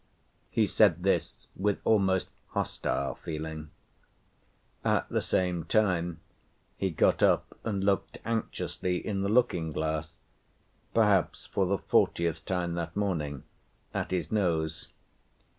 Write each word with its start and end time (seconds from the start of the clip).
He 0.49 0.65
said 0.65 1.03
this 1.03 1.45
with 1.55 1.77
almost 1.85 2.31
hostile 2.47 3.13
feeling. 3.13 3.69
At 4.83 5.07
the 5.09 5.21
same 5.21 5.63
time 5.65 6.21
he 6.75 6.89
got 6.89 7.21
up 7.21 7.55
and 7.63 7.83
looked 7.83 8.17
anxiously 8.25 8.97
in 9.05 9.21
the 9.21 9.29
looking‐glass 9.29 10.13
(perhaps 10.95 11.45
for 11.45 11.67
the 11.67 11.77
fortieth 11.77 12.43
time 12.45 12.73
that 12.73 12.95
morning) 12.95 13.43
at 13.93 14.09
his 14.09 14.31
nose. 14.31 14.87